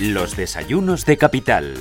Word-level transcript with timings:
Los 0.00 0.34
desayunos 0.34 1.04
de 1.04 1.18
capital. 1.18 1.74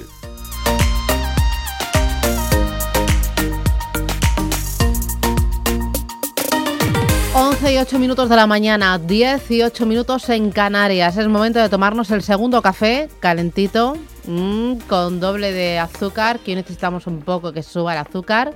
11 7.33 7.74
y 7.74 7.78
8 7.78 7.97
minutos 7.97 8.28
de 8.28 8.35
la 8.35 8.46
mañana, 8.46 8.99
10 8.99 9.51
y 9.51 9.62
8 9.62 9.85
minutos 9.85 10.28
en 10.28 10.51
Canarias. 10.51 11.15
Es 11.15 11.29
momento 11.29 11.60
de 11.60 11.69
tomarnos 11.69 12.12
el 12.12 12.21
segundo 12.21 12.62
café, 12.62 13.08
calentito, 13.21 13.96
mmm, 14.28 14.74
con 14.90 15.22
doble 15.22 15.54
de 15.54 15.79
azúcar, 15.79 16.40
que 16.40 16.55
necesitamos 16.55 17.08
un 17.08 17.22
poco 17.22 17.54
que 17.54 17.63
suba 17.63 17.94
el 17.94 17.99
azúcar, 17.99 18.54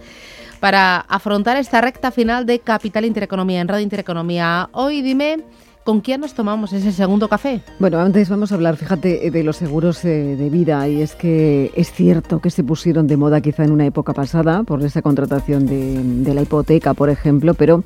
para 0.60 0.98
afrontar 1.08 1.56
esta 1.56 1.80
recta 1.80 2.12
final 2.12 2.46
de 2.46 2.60
Capital 2.60 3.06
Intereconomía 3.06 3.62
en 3.62 3.70
Radio 3.70 3.84
Intereconomía. 3.84 4.68
Hoy 4.74 5.02
dime... 5.02 5.38
¿Con 5.84 6.00
quién 6.00 6.22
nos 6.22 6.34
tomamos 6.34 6.72
ese 6.72 6.94
segundo 6.94 7.28
café? 7.28 7.62
Bueno, 7.78 8.00
antes 8.00 8.30
vamos 8.30 8.54
a 8.54 8.56
hablar, 8.56 8.78
fíjate, 8.78 9.30
de 9.30 9.44
los 9.44 9.58
seguros 9.58 10.06
eh, 10.06 10.38
de 10.38 10.50
vida. 10.50 10.88
Y 10.88 11.02
es 11.02 11.14
que 11.14 11.74
es 11.76 11.92
cierto 11.92 12.40
que 12.40 12.50
se 12.52 12.64
pusieron 12.64 13.06
de 13.06 13.18
moda 13.18 13.42
quizá 13.42 13.66
en 13.66 13.72
una 13.72 13.86
época 13.86 14.14
pasada 14.14 14.64
por 14.64 14.82
esa 14.82 15.02
contratación 15.02 15.66
de, 15.66 16.02
de 16.02 16.34
la 16.34 16.42
hipoteca, 16.42 16.94
por 16.94 17.10
ejemplo, 17.10 17.54
pero 17.54 17.84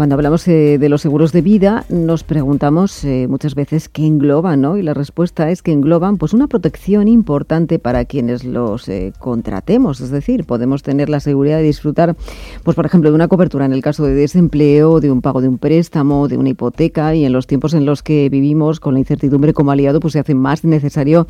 cuando 0.00 0.14
hablamos 0.14 0.48
eh, 0.48 0.78
de 0.78 0.88
los 0.88 1.02
seguros 1.02 1.30
de 1.30 1.42
vida, 1.42 1.84
nos 1.90 2.24
preguntamos 2.24 3.04
eh, 3.04 3.26
muchas 3.28 3.54
veces 3.54 3.90
qué 3.90 4.06
engloban, 4.06 4.62
¿no? 4.62 4.78
Y 4.78 4.82
la 4.82 4.94
respuesta 4.94 5.50
es 5.50 5.60
que 5.60 5.72
engloban 5.72 6.16
pues 6.16 6.32
una 6.32 6.46
protección 6.46 7.06
importante 7.06 7.78
para 7.78 8.06
quienes 8.06 8.42
los 8.42 8.88
eh, 8.88 9.12
contratemos. 9.18 10.00
Es 10.00 10.08
decir, 10.08 10.46
podemos 10.46 10.82
tener 10.82 11.10
la 11.10 11.20
seguridad 11.20 11.58
de 11.58 11.64
disfrutar, 11.64 12.16
pues 12.62 12.76
por 12.76 12.86
ejemplo, 12.86 13.10
de 13.10 13.14
una 13.14 13.28
cobertura 13.28 13.66
en 13.66 13.74
el 13.74 13.82
caso 13.82 14.06
de 14.06 14.14
desempleo, 14.14 15.00
de 15.00 15.10
un 15.10 15.20
pago 15.20 15.42
de 15.42 15.48
un 15.48 15.58
préstamo, 15.58 16.28
de 16.28 16.38
una 16.38 16.48
hipoteca 16.48 17.14
y 17.14 17.26
en 17.26 17.34
los 17.34 17.46
tiempos 17.46 17.74
en 17.74 17.84
los 17.84 18.02
que 18.02 18.30
vivimos 18.30 18.80
con 18.80 18.94
la 18.94 19.00
incertidumbre 19.00 19.52
como 19.52 19.70
aliado, 19.70 20.00
pues 20.00 20.14
se 20.14 20.20
hace 20.20 20.34
más 20.34 20.64
necesario 20.64 21.26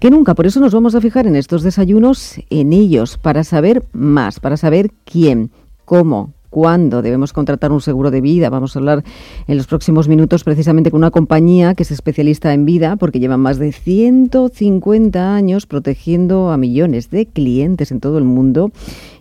que 0.00 0.10
nunca. 0.10 0.34
Por 0.34 0.44
eso 0.44 0.60
nos 0.60 0.74
vamos 0.74 0.94
a 0.94 1.00
fijar 1.00 1.26
en 1.26 1.34
estos 1.34 1.62
desayunos, 1.62 2.34
en 2.50 2.74
ellos, 2.74 3.16
para 3.16 3.42
saber 3.42 3.84
más, 3.94 4.38
para 4.38 4.58
saber 4.58 4.90
quién, 5.06 5.50
cómo, 5.86 6.34
cuándo 6.52 7.00
debemos 7.00 7.32
contratar 7.32 7.72
un 7.72 7.80
seguro 7.80 8.10
de 8.10 8.20
vida. 8.20 8.50
Vamos 8.50 8.76
a 8.76 8.78
hablar 8.78 9.02
en 9.48 9.56
los 9.56 9.66
próximos 9.66 10.06
minutos 10.06 10.44
precisamente 10.44 10.90
con 10.90 10.98
una 10.98 11.10
compañía 11.10 11.74
que 11.74 11.82
es 11.82 11.90
especialista 11.90 12.52
en 12.52 12.66
vida 12.66 12.96
porque 12.96 13.20
lleva 13.20 13.38
más 13.38 13.58
de 13.58 13.72
150 13.72 15.34
años 15.34 15.64
protegiendo 15.64 16.50
a 16.50 16.58
millones 16.58 17.08
de 17.08 17.24
clientes 17.24 17.90
en 17.90 18.00
todo 18.00 18.18
el 18.18 18.24
mundo 18.24 18.70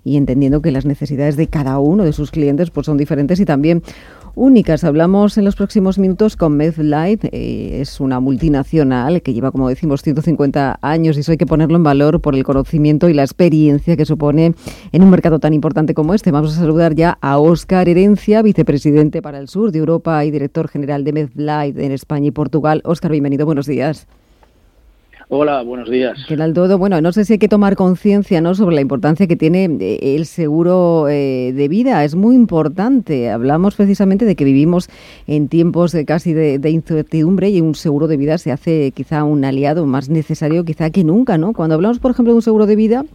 y 0.03 0.17
entendiendo 0.17 0.61
que 0.61 0.71
las 0.71 0.85
necesidades 0.85 1.37
de 1.37 1.47
cada 1.47 1.79
uno 1.79 2.03
de 2.03 2.11
sus 2.11 2.31
clientes 2.31 2.69
pues 2.69 2.85
son 2.85 2.97
diferentes 2.97 3.39
y 3.39 3.45
también 3.45 3.81
únicas. 4.35 4.83
Hablamos 4.83 5.37
en 5.37 5.45
los 5.45 5.55
próximos 5.55 5.99
minutos 5.99 6.35
con 6.35 6.57
MedLife. 6.57 7.29
Eh, 7.31 7.81
es 7.81 7.99
una 7.99 8.19
multinacional 8.19 9.21
que 9.21 9.33
lleva, 9.33 9.51
como 9.51 9.69
decimos, 9.69 10.01
150 10.01 10.79
años 10.81 11.17
y 11.17 11.21
eso 11.21 11.31
hay 11.31 11.37
que 11.37 11.45
ponerlo 11.45 11.75
en 11.75 11.83
valor 11.83 12.21
por 12.21 12.35
el 12.35 12.43
conocimiento 12.43 13.09
y 13.09 13.13
la 13.13 13.23
experiencia 13.23 13.97
que 13.97 14.05
supone 14.05 14.53
en 14.91 15.03
un 15.03 15.09
mercado 15.09 15.39
tan 15.39 15.53
importante 15.53 15.93
como 15.93 16.13
este. 16.13 16.31
Vamos 16.31 16.55
a 16.55 16.59
saludar 16.59 16.95
ya 16.95 17.17
a 17.21 17.39
Óscar 17.39 17.89
Herencia, 17.89 18.41
vicepresidente 18.41 19.21
para 19.21 19.39
el 19.39 19.47
sur 19.47 19.71
de 19.71 19.79
Europa 19.79 20.23
y 20.25 20.31
director 20.31 20.67
general 20.67 21.03
de 21.03 21.13
MedLife 21.13 21.85
en 21.85 21.91
España 21.91 22.27
y 22.27 22.31
Portugal. 22.31 22.81
Óscar, 22.85 23.11
bienvenido. 23.11 23.45
Buenos 23.45 23.65
días. 23.65 24.07
Hola, 25.33 25.61
buenos 25.61 25.89
días. 25.89 26.25
¿Qué 26.27 26.35
tal 26.35 26.53
todo? 26.53 26.77
Bueno, 26.77 26.99
no 26.99 27.13
sé 27.13 27.23
si 27.23 27.31
hay 27.31 27.39
que 27.39 27.47
tomar 27.47 27.77
conciencia 27.77 28.41
¿no? 28.41 28.53
sobre 28.53 28.75
la 28.75 28.81
importancia 28.81 29.27
que 29.27 29.37
tiene 29.37 29.63
eh, 29.79 30.17
el 30.17 30.25
seguro 30.25 31.07
eh, 31.07 31.53
de 31.55 31.69
vida. 31.69 32.03
Es 32.03 32.15
muy 32.15 32.35
importante. 32.35 33.29
Hablamos 33.29 33.75
precisamente 33.75 34.25
de 34.25 34.35
que 34.35 34.43
vivimos 34.43 34.89
en 35.27 35.47
tiempos 35.47 35.93
de 35.93 36.03
casi 36.03 36.33
de, 36.33 36.69
incertidumbre 36.69 37.49
y 37.49 37.61
un 37.61 37.75
seguro 37.75 38.07
de 38.07 38.17
vida 38.17 38.37
se 38.39 38.51
hace 38.51 38.91
quizá 38.91 39.23
un 39.23 39.45
aliado 39.45 39.85
más 39.85 40.09
necesario 40.09 40.65
quizá 40.65 40.89
que 40.89 41.05
nunca. 41.05 41.37
¿no? 41.37 41.53
Cuando 41.53 41.75
hablamos, 41.75 41.99
por 41.99 42.11
ejemplo, 42.11 42.33
de 42.33 42.35
un 42.35 42.41
seguro 42.41 42.65
de 42.65 42.75
vida, 42.75 43.05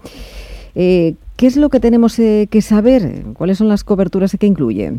eh, 0.75 1.17
¿qué 1.37 1.47
es 1.47 1.59
lo 1.59 1.69
que 1.69 1.81
tenemos 1.81 2.17
que 2.17 2.63
saber? 2.63 3.25
¿Cuáles 3.35 3.59
son 3.59 3.69
las 3.69 3.85
coberturas 3.85 4.35
que 4.41 4.47
incluye? 4.47 4.95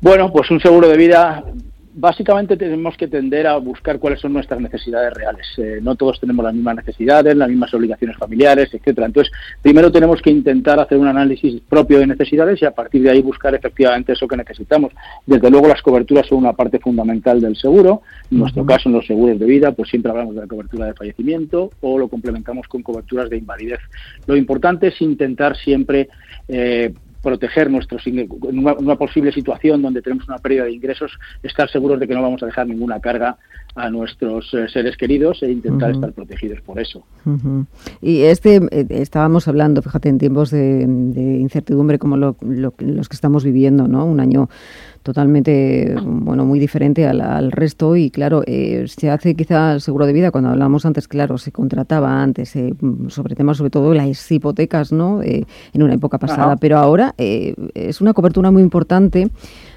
Bueno, 0.00 0.32
pues 0.32 0.50
un 0.50 0.58
seguro 0.58 0.88
de 0.88 0.96
vida 0.96 1.44
básicamente 1.96 2.58
tenemos 2.58 2.94
que 2.96 3.08
tender 3.08 3.46
a 3.46 3.56
buscar 3.56 3.98
cuáles 3.98 4.20
son 4.20 4.34
nuestras 4.34 4.60
necesidades 4.60 5.14
reales. 5.14 5.46
Eh, 5.56 5.80
no 5.82 5.94
todos 5.94 6.20
tenemos 6.20 6.44
las 6.44 6.54
mismas 6.54 6.76
necesidades, 6.76 7.34
las 7.34 7.48
mismas 7.48 7.72
obligaciones 7.72 8.16
familiares, 8.18 8.68
etcétera. 8.72 9.06
Entonces, 9.06 9.32
primero 9.62 9.90
tenemos 9.90 10.20
que 10.20 10.30
intentar 10.30 10.78
hacer 10.78 10.98
un 10.98 11.08
análisis 11.08 11.60
propio 11.62 11.98
de 11.98 12.06
necesidades 12.06 12.60
y 12.60 12.66
a 12.66 12.70
partir 12.72 13.02
de 13.02 13.10
ahí 13.10 13.22
buscar 13.22 13.54
efectivamente 13.54 14.12
eso 14.12 14.28
que 14.28 14.36
necesitamos. 14.36 14.92
Desde 15.24 15.50
luego, 15.50 15.68
las 15.68 15.80
coberturas 15.80 16.26
son 16.26 16.38
una 16.38 16.52
parte 16.52 16.78
fundamental 16.78 17.40
del 17.40 17.56
seguro. 17.56 18.02
En 18.30 18.38
nuestro 18.38 18.66
caso, 18.66 18.90
en 18.90 18.96
los 18.96 19.06
seguros 19.06 19.38
de 19.38 19.46
vida, 19.46 19.72
pues 19.72 19.88
siempre 19.88 20.10
hablamos 20.10 20.34
de 20.34 20.42
la 20.42 20.46
cobertura 20.46 20.86
de 20.86 20.94
fallecimiento 20.94 21.70
o 21.80 21.98
lo 21.98 22.08
complementamos 22.08 22.68
con 22.68 22.82
coberturas 22.82 23.30
de 23.30 23.38
invalidez. 23.38 23.80
Lo 24.26 24.36
importante 24.36 24.88
es 24.88 25.00
intentar 25.00 25.56
siempre 25.56 26.10
eh, 26.46 26.92
proteger 27.26 27.68
nuestros 27.68 28.06
en 28.06 28.28
una, 28.56 28.94
posible 28.94 29.32
situación 29.32 29.82
donde 29.82 30.00
tenemos 30.00 30.28
una 30.28 30.38
pérdida 30.38 30.62
de 30.62 30.70
ingresos, 30.70 31.18
estar 31.42 31.68
seguros 31.68 31.98
de 31.98 32.06
que 32.06 32.14
no 32.14 32.22
vamos 32.22 32.40
a 32.44 32.46
dejar 32.46 32.68
ninguna 32.68 33.00
carga 33.00 33.36
a 33.76 33.90
nuestros 33.90 34.52
eh, 34.54 34.68
seres 34.68 34.96
queridos 34.96 35.42
e 35.42 35.52
intentar 35.52 35.90
estar 35.92 36.12
protegidos 36.12 36.60
por 36.62 36.80
eso. 36.80 37.04
Y 38.00 38.22
este 38.22 38.56
eh, 38.70 38.86
estábamos 38.90 39.46
hablando, 39.48 39.82
fíjate, 39.82 40.08
en 40.08 40.18
tiempos 40.18 40.50
de, 40.50 40.82
incertidumbre 40.82 41.98
como 41.98 42.16
los 42.16 43.08
que 43.08 43.14
estamos 43.14 43.44
viviendo, 43.44 43.86
¿no? 43.86 44.04
Un 44.06 44.20
año 44.20 44.48
totalmente, 45.06 45.94
bueno, 46.02 46.44
muy 46.44 46.58
diferente 46.58 47.06
al, 47.06 47.52
resto 47.52 47.94
y 47.94 48.10
claro, 48.10 48.42
eh, 48.44 48.86
se 48.88 49.08
hace 49.08 49.36
quizá 49.36 49.74
el 49.74 49.80
seguro 49.80 50.04
de 50.04 50.12
vida, 50.12 50.32
cuando 50.32 50.50
hablamos 50.50 50.84
antes, 50.84 51.06
claro, 51.06 51.38
se 51.38 51.52
contrataba 51.52 52.20
antes 52.20 52.56
eh, 52.56 52.74
sobre 53.06 53.36
temas 53.36 53.56
sobre 53.56 53.70
todo 53.70 53.94
las 53.94 54.32
hipotecas, 54.32 54.90
¿no? 54.90 55.22
Eh, 55.22 55.44
en 55.72 55.82
una 55.84 55.94
época 55.94 56.18
pasada, 56.18 56.56
pero 56.56 56.78
ahora 56.78 57.14
es 57.16 58.00
una 58.00 58.14
cobertura 58.14 58.50
muy 58.50 58.62
importante 58.62 59.30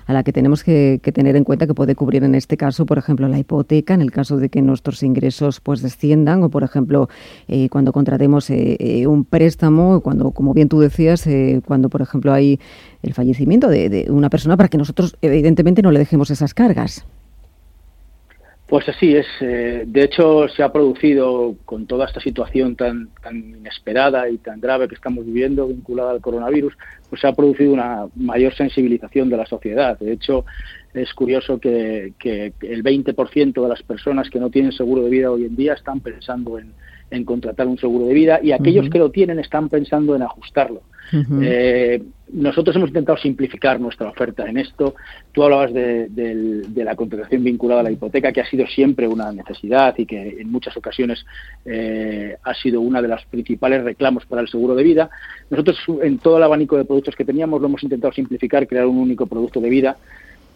a 0.09 0.13
la 0.13 0.23
que 0.23 0.33
tenemos 0.33 0.63
que, 0.63 0.99
tener 1.13 1.35
en 1.35 1.43
cuenta 1.43 1.67
que 1.67 1.75
puede 1.75 1.93
cubrir 1.93 2.23
en 2.23 2.33
este 2.33 2.57
caso, 2.57 2.87
por 2.87 2.97
ejemplo, 2.97 3.27
la 3.27 3.37
hipoteca, 3.37 3.93
en 3.93 4.01
el 4.01 4.09
caso 4.09 4.37
de 4.37 4.49
que 4.49 4.59
nuestros 4.63 5.03
ingresos 5.03 5.59
pues 5.59 5.83
desciendan, 5.83 6.41
o 6.41 6.49
por 6.49 6.63
ejemplo, 6.63 7.09
eh, 7.47 7.69
cuando 7.69 7.91
contratemos 7.91 8.49
eh, 8.49 8.75
eh, 8.79 9.05
un 9.05 9.23
préstamo, 9.23 10.01
cuando, 10.01 10.31
como 10.31 10.55
bien 10.55 10.67
tú 10.67 10.79
decías, 10.79 11.29
cuando 11.63 11.89
por 11.89 12.01
ejemplo 12.01 12.33
hay 12.33 12.59
el 13.03 13.13
fallecimiento 13.13 13.67
de 13.67 14.07
una 14.09 14.31
persona 14.31 14.57
para 14.57 14.67
que 14.67 14.79
nosotros 14.79 15.15
evidentemente 15.21 15.83
no 15.83 15.91
le 15.91 15.99
dejemos 15.99 16.31
esas 16.31 16.55
cargas. 16.55 17.05
Pues 18.69 18.87
así 18.87 19.15
es. 19.15 19.25
Eh, 19.41 19.83
de 19.87 20.03
hecho, 20.03 20.47
se 20.47 20.61
ha 20.61 20.71
producido 20.71 21.55
con 21.65 21.87
toda 21.87 22.05
esta 22.05 22.19
situación 22.19 22.75
tan, 22.75 23.09
tan 23.23 23.35
inesperada 23.35 24.29
y 24.29 24.37
tan 24.37 24.61
grave 24.61 24.87
que 24.87 24.93
estamos 24.93 25.25
viviendo 25.25 25.67
vinculada 25.67 26.11
al 26.11 26.21
coronavirus, 26.21 26.77
pues 27.09 27.19
se 27.19 27.27
ha 27.27 27.33
producido 27.33 27.73
una 27.73 28.05
mayor 28.15 28.53
sensibilización 28.53 29.27
de 29.27 29.37
la 29.37 29.47
sociedad. 29.47 29.97
De 29.97 30.13
hecho, 30.13 30.45
es 30.93 31.11
curioso 31.15 31.59
que, 31.59 32.13
que 32.19 32.53
el 32.61 32.83
20% 32.83 33.59
de 33.59 33.67
las 33.67 33.81
personas 33.81 34.29
que 34.29 34.39
no 34.39 34.51
tienen 34.51 34.71
seguro 34.71 35.01
de 35.01 35.09
vida 35.09 35.31
hoy 35.31 35.45
en 35.45 35.55
día 35.55 35.73
están 35.73 35.99
pensando 36.01 36.59
en, 36.59 36.71
en 37.11 37.25
contratar 37.25 37.67
un 37.67 37.77
seguro 37.77 38.05
de 38.05 38.13
vida 38.13 38.39
y 38.41 38.51
aquellos 38.51 38.89
que 38.89 38.99
lo 38.99 39.09
tienen 39.09 39.39
están 39.39 39.69
pensando 39.69 40.15
en 40.15 40.21
ajustarlo. 40.21 40.81
Eh, 41.41 42.01
nosotros 42.31 42.75
hemos 42.75 42.89
intentado 42.89 43.17
simplificar 43.17 43.79
nuestra 43.79 44.09
oferta 44.09 44.47
en 44.47 44.57
esto. 44.57 44.95
Tú 45.31 45.43
hablabas 45.43 45.73
de, 45.73 46.65
la 46.75 46.95
contratación 46.95 47.43
vinculada 47.43 47.81
a 47.81 47.83
la 47.83 47.91
hipoteca, 47.91 48.31
que 48.31 48.41
ha 48.41 48.45
sido 48.45 48.67
siempre 48.67 49.07
una 49.07 49.31
necesidad 49.31 49.95
y 49.97 50.05
que 50.05 50.41
en 50.41 50.51
muchas 50.51 50.77
ocasiones 50.77 51.25
eh, 51.65 52.37
ha 52.43 52.53
sido 52.53 52.81
una 52.81 53.01
de 53.01 53.07
las 53.07 53.25
principales 53.25 53.83
reclamos 53.83 54.25
para 54.25 54.41
el 54.41 54.47
seguro 54.47 54.75
de 54.75 54.83
vida. 54.83 55.09
Nosotros, 55.49 55.77
en 56.03 56.19
todo 56.19 56.37
el 56.37 56.43
abanico 56.43 56.77
de 56.77 56.85
productos 56.85 57.15
que 57.15 57.25
teníamos, 57.25 57.61
lo 57.61 57.67
hemos 57.67 57.83
intentado 57.83 58.13
simplificar, 58.13 58.67
crear 58.67 58.85
un 58.85 58.97
único 58.97 59.25
producto 59.25 59.59
de 59.59 59.69
vida 59.69 59.97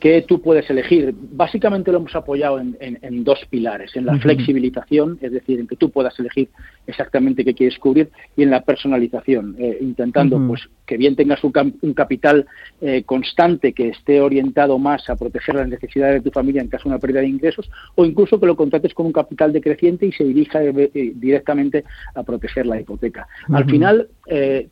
que 0.03 0.21
tú 0.23 0.41
puedes 0.41 0.69
elegir. 0.69 1.15
Básicamente 1.31 1.89
lo 1.89 1.99
hemos 1.99 2.13
apoyado 2.13 2.59
en, 2.59 3.23
dos 3.23 3.39
pilares, 3.49 3.95
en 3.95 4.05
la 4.05 4.19
flexibilización, 4.19 5.17
es 5.21 5.31
decir, 5.31 5.61
en 5.61 5.65
que 5.65 5.77
tú 5.77 5.91
puedas 5.91 6.19
elegir 6.19 6.49
exactamente 6.85 7.45
qué 7.45 7.53
quieres 7.53 7.79
cubrir, 7.79 8.09
y 8.35 8.43
en 8.43 8.49
la 8.49 8.63
personalización, 8.63 9.55
eh, 9.57 9.77
intentando 9.79 10.45
pues 10.45 10.67
que 10.85 10.97
bien 10.97 11.15
tengas 11.15 11.43
un, 11.43 11.51
capital 11.93 12.45
eh, 12.81 13.03
constante 13.03 13.73
que 13.73 13.89
esté 13.89 14.21
orientado 14.21 14.77
más 14.79 15.09
a 15.09 15.15
proteger 15.15 15.55
las 15.55 15.67
necesidades 15.67 16.15
de 16.15 16.29
tu 16.29 16.33
familia 16.33 16.61
en 16.61 16.67
caso 16.67 16.83
de 16.83 16.89
una 16.89 16.99
pérdida 16.99 17.21
de 17.21 17.27
ingresos, 17.27 17.69
o 17.95 18.05
incluso 18.05 18.39
que 18.39 18.45
lo 18.45 18.55
contrates 18.55 18.93
con 18.93 19.05
un 19.05 19.13
capital 19.13 19.53
decreciente 19.53 20.05
y 20.05 20.11
se 20.11 20.23
dirija 20.23 20.63
eh, 20.63 21.13
directamente 21.15 21.83
a 22.15 22.23
proteger 22.23 22.65
la 22.65 22.79
hipoteca. 22.79 23.27
Al 23.51 23.65
final, 23.65 24.07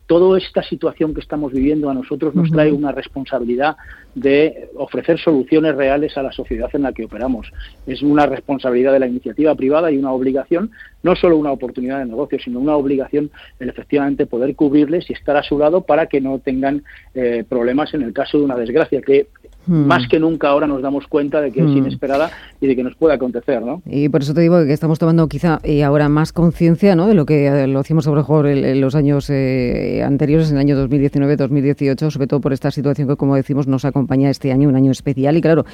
toda 0.06 0.38
esta 0.38 0.64
situación 0.64 1.14
que 1.14 1.20
estamos 1.20 1.52
viviendo 1.52 1.90
a 1.90 1.94
nosotros 1.94 2.34
nos 2.34 2.50
trae 2.50 2.72
una 2.72 2.92
responsabilidad 2.92 3.76
de 4.16 4.70
ofrecer 4.76 5.20
soluciones 5.20 5.76
reales 5.76 6.18
a 6.18 6.24
la 6.24 6.32
sociedad 6.32 6.70
en 6.74 6.84
la 6.84 6.94
que 6.94 7.06
operamos. 7.06 7.52
Es 7.88 8.02
una 8.02 8.26
responsabilidad 8.26 8.94
de 8.94 9.00
la 9.00 9.08
iniciativa 9.08 9.56
privada 9.56 9.92
y 9.92 9.98
una 9.98 10.12
obligación, 10.12 10.72
no 11.04 11.16
solo 11.16 11.38
una 11.38 11.52
oportunidad 11.52 12.00
de 12.00 12.06
negocio, 12.06 12.40
sino 12.40 12.60
una 12.60 12.76
obligación 12.76 13.32
el 13.60 13.70
efectivamente 13.70 14.26
poder 14.26 14.56
cubrirles 14.56 15.10
y 15.10 15.14
estar 15.14 15.38
a 15.38 15.44
su 15.44 15.58
lado 15.58 15.82
para 15.82 16.01
que 16.08 16.22
no 16.22 16.40
tengan 16.40 16.84
eh, 17.14 17.44
problemas 17.48 17.94
en 17.94 18.04
el 18.04 18.14
caso 18.14 18.38
de 18.38 18.46
una 18.46 18.56
desgracia, 18.56 19.02
que 19.02 19.28
Hmm. 19.68 19.86
Más 19.86 20.08
que 20.08 20.20
nunca 20.20 20.50
ahora 20.50 20.66
nos 20.66 20.82
damos 20.82 21.06
cuenta 21.08 21.40
de 21.40 21.52
que 21.52 21.60
es 21.60 21.68
hmm. 21.68 21.78
inesperada 21.78 22.32
y 22.60 22.68
de 22.68 22.76
que 22.76 22.84
nos 22.84 22.96
puede 22.96 23.14
acontecer, 23.14 23.62
¿no? 23.62 23.84
Y 23.86 24.10
por 24.10 24.22
eso 24.22 24.34
te 24.34 24.42
digo 24.42 24.64
que 24.66 24.74
estamos 24.74 24.98
tomando 24.98 25.28
quizá 25.28 25.60
y 25.64 25.82
ahora 25.82 26.10
más 26.10 26.34
conciencia, 26.34 26.96
¿no? 26.96 27.08
De 27.08 27.14
lo 27.14 27.28
que 27.28 27.46
eh, 27.46 27.68
lo 27.68 27.80
hacíamos 27.80 28.06
sobre 28.06 28.22
mejor 28.22 28.48
en, 28.48 28.82
los 28.82 28.96
años 28.96 29.30
eh, 29.30 30.02
anteriores, 30.04 30.50
en 30.50 30.58
el 30.58 30.62
año 30.62 30.88
2019-2018, 30.88 32.10
sobre 32.10 32.28
todo 32.28 32.42
por 32.42 32.54
esta 32.54 32.72
situación 32.72 33.08
que, 33.08 33.16
como 33.16 33.36
decimos, 33.36 33.68
nos 33.68 33.86
acompaña 33.86 34.30
este 34.32 34.52
año, 34.52 34.68
un 34.68 34.76
año 34.76 34.92
especial. 34.92 35.38
Y 35.38 35.42
claro, 35.42 35.66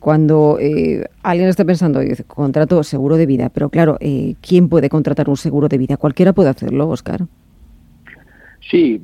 cuando 0.00 0.58
eh, 0.60 1.04
alguien 1.22 1.48
está 1.48 1.64
pensando, 1.64 2.00
dice, 2.00 2.24
contrato 2.24 2.82
seguro 2.82 3.16
de 3.16 3.26
vida, 3.26 3.48
pero 3.50 3.68
claro, 3.68 3.96
¿quién 4.40 4.68
puede 4.68 4.88
contratar 4.88 5.28
un 5.28 5.36
seguro 5.36 5.68
de 5.68 5.78
vida? 5.78 5.96
Cualquiera 5.96 6.32
puede 6.32 6.50
hacerlo, 6.50 6.88
Oscar. 6.88 7.26
Sí, 8.68 9.00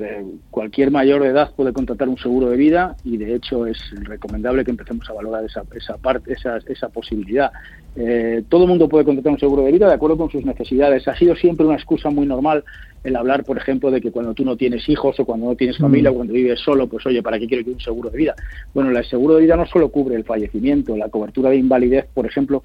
cualquier 0.51 0.91
mayor 0.91 1.23
de 1.23 1.29
edad 1.29 1.53
puede 1.55 1.73
contratar 1.73 2.09
un 2.09 2.19
seguro 2.19 2.51
de 2.51 2.57
vida 2.57 2.97
y 3.05 3.17
de 3.17 3.37
hecho 3.37 3.65
es 3.65 3.79
recomendable 4.03 4.65
que 4.65 4.73
empecemos 4.73 5.09
a 5.09 5.13
valorar 5.13 5.45
esa, 5.45 5.63
esa 5.77 5.97
parte, 5.99 6.33
esa, 6.33 6.59
esa 6.67 6.89
posibilidad. 6.89 7.53
Eh, 7.95 8.43
todo 8.49 8.63
el 8.65 8.69
mundo 8.71 8.89
puede 8.89 9.05
contratar 9.05 9.33
un 9.33 9.39
seguro 9.39 9.63
de 9.63 9.71
vida 9.71 9.87
de 9.87 9.95
acuerdo 9.95 10.17
con 10.17 10.31
sus 10.31 10.45
necesidades. 10.45 11.07
Ha 11.07 11.15
sido 11.15 11.37
siempre 11.37 11.65
una 11.65 11.77
excusa 11.77 12.11
muy 12.11 12.27
normal 12.27 12.65
el 13.05 13.17
hablar, 13.17 13.45
por 13.45 13.57
ejemplo, 13.57 13.91
de 13.91 14.01
que 14.01 14.11
cuando 14.11 14.35
tú 14.35 14.45
no 14.45 14.57
tienes 14.57 14.89
hijos 14.89 15.19
o 15.19 15.25
cuando 15.25 15.47
no 15.47 15.57
tienes 15.57 15.79
familia 15.79 16.11
o 16.11 16.15
mm. 16.15 16.17
cuando 16.17 16.35
vives 16.35 16.61
solo, 16.61 16.89
pues 16.89 17.05
oye, 17.07 17.23
¿para 17.23 17.39
qué 17.39 17.47
quiero 17.47 17.65
que 17.65 17.71
un 17.71 17.81
seguro 17.81 18.11
de 18.11 18.19
vida? 18.19 18.35
Bueno, 18.75 18.91
el 18.91 19.05
seguro 19.05 19.35
de 19.35 19.43
vida 19.43 19.57
no 19.57 19.67
solo 19.67 19.91
cubre 19.91 20.17
el 20.17 20.25
fallecimiento, 20.25 20.97
la 20.97 21.09
cobertura 21.09 21.51
de 21.51 21.57
invalidez, 21.57 22.07
por 22.15 22.27
ejemplo, 22.27 22.63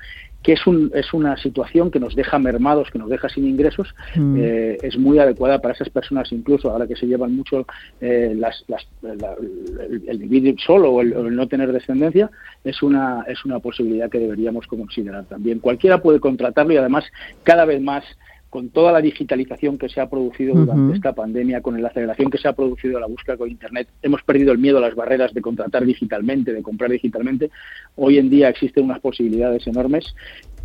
que 0.47 0.53
es, 0.53 0.65
un, 0.65 0.89
es 0.95 1.13
una 1.13 1.35
situación 1.35 1.91
que 1.91 1.99
nos 1.99 2.15
deja 2.15 2.39
mermados, 2.39 2.89
que 2.89 2.97
nos 2.97 3.09
deja 3.09 3.27
sin 3.27 3.45
ingresos, 3.45 3.93
mm. 4.15 4.37
eh, 4.39 4.77
es 4.81 4.97
muy 4.97 5.19
adecuada 5.19 5.59
para 5.59 5.73
esas 5.73 5.89
personas, 5.89 6.31
incluso 6.31 6.71
ahora 6.71 6.87
que 6.87 6.95
se 6.95 7.05
llevan 7.05 7.35
mucho 7.35 7.67
eh, 7.99 8.33
las, 8.33 8.63
el, 9.03 10.17
vivir 10.19 10.55
solo 10.57 10.91
o 10.91 11.01
el, 11.01 11.35
no 11.35 11.49
tener 11.49 11.73
descendencia, 11.73 12.31
es 12.63 12.81
una, 12.81 13.25
es 13.27 13.43
una 13.43 13.59
posibilidad 13.59 14.09
que 14.09 14.19
deberíamos 14.19 14.67
considerar 14.67 15.25
también. 15.25 15.59
Cualquiera 15.59 16.01
puede 16.01 16.21
contratarlo 16.21 16.71
y 16.71 16.77
además 16.77 17.03
cada 17.43 17.65
vez 17.65 17.81
más 17.81 18.05
con 18.49 18.69
toda 18.69 18.91
la 18.91 19.01
digitalización 19.01 19.77
que 19.77 19.89
se 19.89 19.99
ha 19.99 20.09
producido 20.09 20.55
durante 20.55 20.95
esta 20.95 21.13
pandemia, 21.13 21.61
con 21.61 21.81
la 21.81 21.89
aceleración 21.89 22.31
que 22.31 22.37
se 22.37 22.47
ha 22.47 22.53
producido 22.53 22.97
a 22.97 23.01
la 23.01 23.07
búsqueda 23.07 23.37
con 23.37 23.49
Internet, 23.49 23.89
hemos 24.01 24.23
perdido 24.23 24.51
el 24.51 24.57
miedo 24.57 24.77
a 24.77 24.81
las 24.81 24.95
barreras 24.95 25.33
de 25.33 25.41
contratar 25.41 25.85
digitalmente, 25.85 26.53
de 26.53 26.63
comprar 26.63 26.89
digitalmente. 26.91 27.51
Hoy 27.95 28.17
en 28.17 28.29
día 28.29 28.49
existen 28.49 28.85
unas 28.85 28.99
posibilidades 28.99 29.67
enormes 29.67 30.15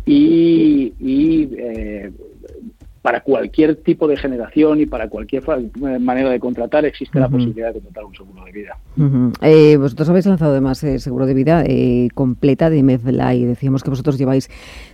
y, 0.05 0.93
eh, 1.57 2.11
para 3.03 3.19
cualquier 3.19 3.75
tipo 3.75 4.07
de 4.07 4.15
generación 4.15 4.79
y 4.79 4.85
para 4.85 5.09
cualquier 5.09 5.43
manera 5.99 6.29
de 6.29 6.39
contratar 6.39 6.85
existe 6.85 7.19
la 7.19 7.27
posibilidad 7.27 7.73
de 7.73 7.81
contratar 7.81 8.05
un 8.05 8.15
seguro 8.15 8.45
de 8.45 8.51
vida. 8.53 8.77
Eh, 9.41 9.75
vosotros 9.75 10.07
habéis 10.07 10.25
lanzado 10.25 10.51
además 10.51 10.81
el 10.85 11.01
seguro 11.01 11.25
de 11.25 11.33
vida 11.33 11.65
eh, 11.67 12.07
completa 12.13 12.69
de 12.69 12.77
y 12.77 13.45
Decíamos 13.45 13.83
que 13.83 13.89
vosotros 13.89 14.17
lleváis 14.17 14.49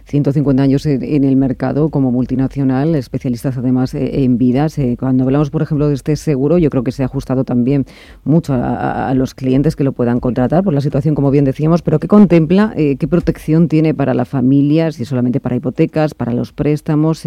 150 0.06 0.64
años 0.64 0.88
en, 0.88 1.24
el 1.24 1.36
mercado 1.36 1.90
como 1.90 2.12
multinacional, 2.12 2.96
especialistas 2.96 3.60
además 3.60 3.94
eh, 3.94 4.24
en 4.24 4.40
vidas. 4.40 4.78
cuando 4.98 5.26
hablamos, 5.26 5.52
por 5.52 5.62
ejemplo, 5.62 5.88
de 5.88 5.94
este 5.94 6.16
seguro, 6.16 6.58
yo 6.58 6.72
creo 6.72 6.84
que 6.84 6.92
se 6.92 7.04
ha 7.04 7.06
ajustado 7.06 7.44
también 7.44 7.86
mucho 8.24 8.56
a, 8.56 9.14
los 9.14 9.36
clientes 9.36 9.76
que 9.76 9.84
lo 9.84 9.92
puedan 9.92 10.20
contratar 10.20 10.64
por 10.64 10.74
la 10.74 10.82
situación, 10.82 11.14
como 11.14 11.30
bien 11.30 11.46
decíamos, 11.46 11.84
pero 11.84 12.00
¿qué 12.00 12.08
contempla? 12.08 12.74
¿Qué 12.76 13.08
protección 13.08 13.68
tiene 13.68 13.94
para 13.94 14.16
la 14.16 14.26
familia? 14.26 14.92
Si 14.92 15.06
solamente 15.06 15.40
para 15.40 15.56
hipotecas, 15.56 16.16
para 16.16 16.34
los 16.34 16.54
préstamos. 16.54 17.24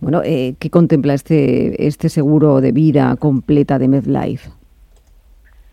Bueno, 0.00 0.22
eh, 0.24 0.54
¿qué 0.58 0.70
contempla 0.70 1.14
este, 1.14 1.86
este 1.86 2.08
seguro 2.08 2.60
de 2.60 2.72
vida 2.72 3.16
completa 3.16 3.78
de 3.78 3.88
MedLife? 3.88 4.50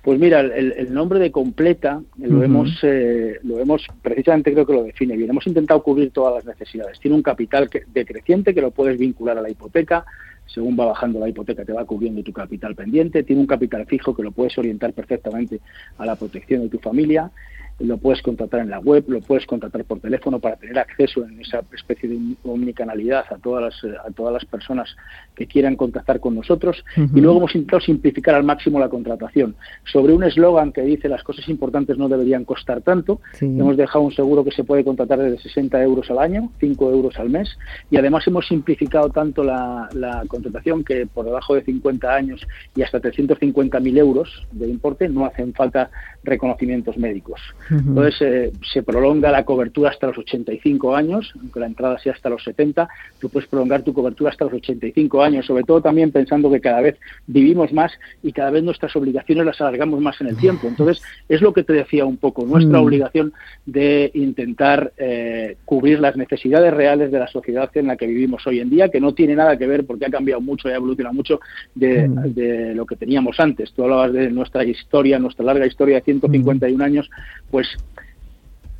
Pues 0.07 0.21
mira, 0.21 0.39
el, 0.39 0.93
nombre 0.93 1.19
de 1.19 1.31
completa 1.31 2.01
lo 2.17 2.41
hemos 2.41 2.79
eh, 2.81 3.39
lo 3.43 3.59
hemos 3.59 3.85
precisamente 4.01 4.53
creo 4.53 4.65
que 4.65 4.71
lo 4.71 4.83
define 4.85 5.17
bien. 5.17 5.29
Hemos 5.29 5.45
intentado 5.47 5.83
cubrir 5.83 6.11
todas 6.11 6.33
las 6.33 6.45
necesidades. 6.45 6.97
Tiene 7.01 7.17
un 7.17 7.21
capital 7.21 7.69
decreciente 7.93 8.53
que 8.53 8.61
lo 8.61 8.71
puedes 8.71 8.97
vincular 8.97 9.37
a 9.37 9.41
la 9.41 9.49
hipoteca. 9.49 10.05
Según 10.45 10.79
va 10.79 10.85
bajando 10.85 11.19
la 11.19 11.27
hipoteca, 11.27 11.65
te 11.65 11.73
va 11.73 11.83
cubriendo 11.83 12.23
tu 12.23 12.31
capital 12.31 12.73
pendiente. 12.73 13.23
Tiene 13.23 13.41
un 13.41 13.47
capital 13.47 13.85
fijo 13.85 14.15
que 14.15 14.23
lo 14.23 14.31
puedes 14.31 14.57
orientar 14.57 14.93
perfectamente 14.93 15.59
a 15.97 16.05
la 16.05 16.15
protección 16.15 16.61
de 16.61 16.69
tu 16.69 16.79
familia 16.79 17.29
lo 17.79 17.97
puedes 17.97 18.21
contratar 18.21 18.61
en 18.61 18.69
la 18.69 18.79
web, 18.79 19.05
lo 19.07 19.21
puedes 19.21 19.45
contratar 19.45 19.83
por 19.85 19.99
teléfono 19.99 20.39
para 20.39 20.55
tener 20.55 20.79
acceso 20.79 21.23
en 21.23 21.39
esa 21.39 21.61
especie 21.73 22.09
de 22.09 22.17
omnicanalidad 22.43 23.25
a 23.29 23.37
todas 23.37 23.63
las, 23.63 23.95
a 24.05 24.11
todas 24.11 24.33
las 24.33 24.45
personas 24.45 24.95
que 25.35 25.45
quieran 25.45 25.75
contactar 25.75 26.19
con 26.19 26.35
nosotros. 26.35 26.83
Y 26.95 27.21
luego 27.21 27.37
hemos 27.37 27.55
intentado 27.55 27.81
simplificar 27.81 28.35
al 28.35 28.43
máximo 28.43 28.79
la 28.79 28.89
contratación. 28.89 29.55
Sobre 29.83 30.13
un 30.13 30.23
eslogan 30.23 30.71
que 30.71 30.81
dice 30.81 31.07
las 31.07 31.23
cosas 31.23 31.47
importantes 31.49 31.97
no 31.97 32.09
deberían 32.09 32.45
costar 32.45 32.81
tanto, 32.81 33.21
hemos 33.39 33.77
dejado 33.77 34.05
un 34.05 34.11
seguro 34.11 34.43
que 34.43 34.51
se 34.51 34.63
puede 34.63 34.83
contratar 34.83 35.19
desde 35.19 35.37
60 35.37 35.81
euros 35.83 36.09
al 36.09 36.19
año, 36.19 36.51
5 36.59 36.91
euros 36.91 37.19
al 37.19 37.29
mes, 37.29 37.57
y 37.91 37.97
además 37.97 38.25
hemos 38.27 38.47
simplificado 38.47 39.09
tanto 39.09 39.43
la, 39.43 39.87
la 39.93 40.23
contratación 40.27 40.83
que 40.83 41.05
por 41.05 41.25
debajo 41.25 41.53
de 41.53 41.61
50 41.61 42.13
años 42.13 42.41
y 42.75 42.81
hasta 42.81 42.99
350.000 43.01 43.97
euros 43.97 44.47
de 44.51 44.67
importe 44.67 45.07
no 45.09 45.25
hacen 45.25 45.53
falta 45.53 45.89
reconocimientos 46.23 46.97
médicos. 46.97 47.39
Entonces 47.69 48.21
eh, 48.21 48.51
se 48.73 48.83
prolonga 48.83 49.31
la 49.31 49.43
cobertura 49.43 49.89
hasta 49.89 50.07
los 50.07 50.17
85 50.17 50.95
años, 50.95 51.33
aunque 51.39 51.59
la 51.59 51.65
entrada 51.65 51.97
sea 51.99 52.13
hasta 52.13 52.29
los 52.29 52.43
70, 52.43 52.87
tú 53.19 53.29
puedes 53.29 53.49
prolongar 53.49 53.83
tu 53.83 53.93
cobertura 53.93 54.29
hasta 54.29 54.45
los 54.45 54.53
85 54.53 55.23
años, 55.23 55.45
sobre 55.45 55.63
todo 55.63 55.81
también 55.81 56.11
pensando 56.11 56.51
que 56.51 56.61
cada 56.61 56.81
vez 56.81 56.97
vivimos 57.25 57.73
más 57.73 57.91
y 58.23 58.31
cada 58.31 58.51
vez 58.51 58.63
nuestras 58.63 58.95
obligaciones 58.95 59.45
las 59.45 59.59
alargamos 59.61 59.99
más 60.01 60.19
en 60.21 60.27
el 60.27 60.37
tiempo. 60.37 60.67
Entonces 60.67 61.01
es 61.27 61.41
lo 61.41 61.53
que 61.53 61.63
te 61.63 61.73
decía 61.73 62.05
un 62.05 62.17
poco, 62.17 62.45
nuestra 62.45 62.79
obligación 62.79 63.33
de 63.65 64.11
intentar 64.13 64.93
eh, 64.97 65.57
cubrir 65.65 65.99
las 65.99 66.15
necesidades 66.15 66.73
reales 66.73 67.11
de 67.11 67.19
la 67.19 67.27
sociedad 67.27 67.69
en 67.75 67.87
la 67.87 67.97
que 67.97 68.07
vivimos 68.07 68.45
hoy 68.47 68.59
en 68.59 68.69
día, 68.69 68.89
que 68.89 68.99
no 68.99 69.13
tiene 69.13 69.35
nada 69.35 69.57
que 69.57 69.67
ver 69.67 69.85
porque 69.85 70.05
ha 70.05 70.09
cambiado 70.09 70.41
mucho 70.41 70.69
y 70.69 70.71
ha 70.71 70.75
evolucionado 70.75 71.15
mucho 71.15 71.39
de, 71.75 72.07
de 72.07 72.75
lo 72.75 72.85
que 72.85 72.95
teníamos 72.95 73.39
antes. 73.39 73.71
Tú 73.73 73.83
hablabas 73.83 74.13
de 74.13 74.29
nuestra 74.29 74.63
historia, 74.63 75.19
nuestra 75.19 75.45
larga 75.45 75.65
historia 75.65 75.95
de 75.95 76.01
151 76.03 76.83
años, 76.83 77.09
pues 77.49 77.56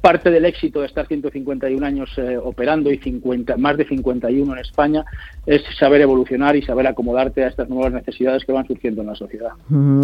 parte 0.02 0.30
del 0.30 0.46
éxito 0.46 0.80
de 0.80 0.86
estar 0.86 1.06
151 1.06 1.86
años 1.86 2.10
eh, 2.18 2.38
operando 2.38 2.92
y 2.92 2.98
50, 2.98 3.58
más 3.58 3.76
de 3.78 3.86
51 3.86 4.54
en 4.54 4.60
España 4.60 5.04
es 5.46 5.62
saber 5.78 6.00
evolucionar 6.00 6.56
y 6.56 6.62
saber 6.62 6.88
acomodarte 6.88 7.44
a 7.44 7.48
estas 7.48 7.68
nuevas 7.68 7.92
necesidades 7.92 8.46
que 8.46 8.54
van 8.54 8.66
surgiendo 8.66 9.02
en 9.02 9.08
la 9.08 9.16
sociedad. 9.16 9.50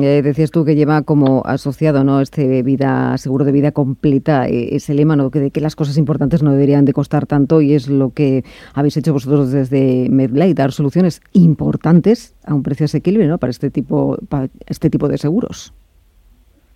Eh, 0.02 0.22
decías 0.22 0.52
tú 0.52 0.66
que 0.66 0.76
lleva 0.76 1.04
como 1.04 1.44
asociado 1.46 2.04
no 2.04 2.20
este 2.20 2.64
vida 2.64 3.18
seguro 3.18 3.46
de 3.46 3.54
vida 3.54 3.72
completa 3.72 4.48
eh, 4.48 4.76
ese 4.76 4.94
lema 4.94 5.16
¿no? 5.16 5.30
de 5.30 5.52
que 5.52 5.62
las 5.62 5.76
cosas 5.76 5.98
importantes 5.98 6.44
no 6.44 6.52
deberían 6.52 6.86
de 6.86 6.92
costar 6.92 7.26
tanto 7.26 7.62
y 7.62 7.74
es 7.74 7.88
lo 7.88 8.10
que 8.10 8.44
habéis 8.74 8.98
hecho 8.98 9.14
vosotros 9.14 9.52
desde 9.52 10.10
MedLife, 10.10 10.54
dar 10.54 10.72
soluciones 10.72 11.22
importantes 11.34 12.36
a 12.46 12.54
un 12.54 12.64
precio 12.64 12.86
asequible 12.86 13.28
¿no? 13.28 13.38
para 13.38 13.52
este 13.52 13.70
tipo 13.70 14.18
para 14.28 14.50
este 14.68 14.90
tipo 14.90 15.08
de 15.08 15.18
seguros. 15.18 15.74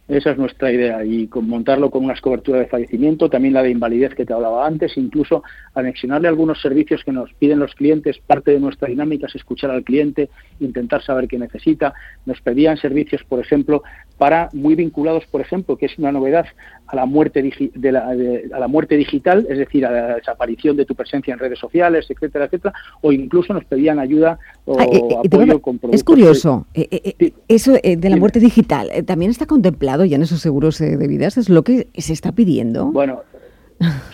Esa 0.08 0.32
es 0.32 0.38
nuestra 0.38 0.72
idea 0.72 1.04
y 1.04 1.28
con 1.28 1.50
montarlo 1.50 1.90
con 1.90 2.06
unas 2.06 2.22
coberturas 2.22 2.62
de 2.62 2.68
fallecimiento, 2.68 3.30
también 3.30 3.54
la 3.54 3.62
de 3.62 3.72
invalidez 3.72 4.16
que 4.16 4.26
te 4.26 4.32
hablaba 4.32 4.66
antes, 4.66 4.96
incluso 4.98 5.44
anexionarle 5.74 6.30
algunos 6.30 6.62
servicios 6.62 7.04
que 7.04 7.12
nos 7.12 7.34
piden 7.34 7.60
los 7.60 7.76
clientes. 7.76 8.18
Parte 8.26 8.52
de 8.52 8.60
nuestra 8.62 8.88
dinámica 8.88 9.28
es 9.28 9.36
escuchar 9.36 9.70
al 9.70 9.84
cliente, 9.84 10.30
intentar 10.62 11.04
saber 11.04 11.28
qué 11.28 11.38
necesita. 11.38 11.94
Nos 12.26 12.40
pedían 12.40 12.78
servicios, 12.78 13.22
por 13.26 13.42
ejemplo, 13.42 13.84
para 14.18 14.50
muy 14.54 14.76
vinculados, 14.76 15.26
por 15.26 15.42
ejemplo, 15.42 15.78
que 15.78 15.88
es 15.88 15.98
una 16.00 16.12
novedad 16.12 16.46
a 16.88 16.96
la 16.96 17.06
muerte 17.06 17.44
de 17.76 17.92
la, 17.92 18.08
a 18.08 18.60
la 18.60 18.68
muerte 18.68 18.96
digital, 18.96 19.46
es 19.50 19.58
decir, 19.58 19.86
a 19.86 19.92
la 19.92 20.16
desaparición 20.16 20.78
de 20.78 20.86
tu 20.86 20.96
presencia 20.96 21.34
en 21.34 21.40
redes 21.40 21.60
sociales, 21.60 22.08
etcétera, 22.10 22.46
etcétera, 22.46 22.74
o 23.02 23.12
incluso 23.12 23.54
nos 23.54 23.66
pedían 23.66 24.00
ayuda 24.00 24.40
o 24.66 24.80
ah, 24.80 24.86
eh, 24.86 24.98
eh, 24.98 25.16
apoyo 25.26 25.62
con 25.62 25.78
productos. 25.78 26.00
Es 26.00 26.04
curioso, 26.04 26.66
eh, 26.74 27.34
eso 27.48 27.74
de 27.74 28.10
la 28.10 28.16
muerte 28.16 28.40
digital 28.40 28.90
también 29.06 29.32
está 29.32 29.46
contemplado 29.46 29.97
ya 30.06 30.16
en 30.16 30.24
esos 30.24 30.42
seguros 30.42 30.80
de 30.80 31.08
vidas? 31.08 31.38
¿Es 31.38 31.50
lo 31.50 31.64
que 31.64 31.88
se 31.96 32.14
está 32.14 32.32
pidiendo? 32.32 32.88
Bueno, 32.88 33.24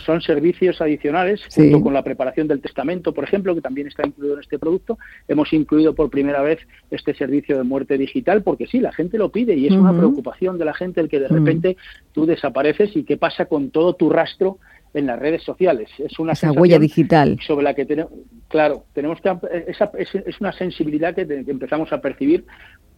son 0.06 0.22
servicios 0.22 0.82
adicionales, 0.82 1.42
junto 1.54 1.82
con 1.82 1.94
la 1.94 2.04
preparación 2.04 2.48
del 2.48 2.62
testamento, 2.62 3.14
por 3.14 3.24
ejemplo, 3.24 3.56
que 3.56 3.62
también 3.62 3.88
está 3.88 4.06
incluido 4.06 4.36
en 4.36 4.42
este 4.42 4.60
producto. 4.60 4.98
Hemos 5.28 5.54
incluido 5.54 5.96
por 5.96 6.10
primera 6.10 6.42
vez 6.42 6.60
este 6.92 7.14
servicio 7.14 7.58
de 7.58 7.64
muerte 7.64 7.98
digital, 7.98 8.44
porque 8.44 8.68
sí, 8.68 8.80
la 8.80 8.92
gente 8.92 9.18
lo 9.18 9.32
pide 9.32 9.56
y 9.56 9.68
es 9.68 9.74
una 9.74 9.96
preocupación 9.96 10.58
de 10.58 10.66
la 10.66 10.74
gente 10.74 11.02
el 11.02 11.10
que 11.10 11.20
de 11.20 11.28
repente 11.28 11.78
tú 12.12 12.26
desapareces 12.26 12.96
y 12.96 13.04
qué 13.04 13.18
pasa 13.18 13.46
con 13.46 13.70
todo 13.70 13.94
tu 13.94 14.10
rastro 14.10 14.60
en 14.94 15.08
las 15.08 15.18
redes 15.18 15.44
sociales. 15.44 15.90
Es 15.98 16.20
una 16.20 16.34
esa 16.34 16.52
huella 16.52 16.78
digital 16.78 17.40
sobre 17.46 17.64
la 17.64 17.74
que 17.74 17.86
tenemos, 17.86 18.12
claro, 18.48 18.86
tenemos 18.94 19.20
que 19.22 19.36
esa, 19.68 19.92
es, 19.98 20.40
una 20.40 20.52
sensibilidad 20.54 21.16
que, 21.16 21.26
que, 21.26 21.52
empezamos 21.52 21.92
a 21.94 22.02
percibir 22.02 22.46